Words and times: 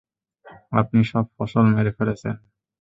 আপনি 0.71 0.99
সব 1.11 1.25
ফসল 1.35 1.65
মেরে 1.75 1.91
ফেলেছেন। 1.97 2.35